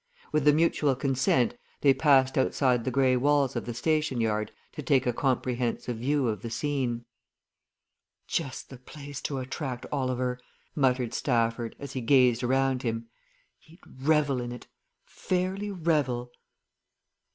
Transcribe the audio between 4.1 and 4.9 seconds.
yard to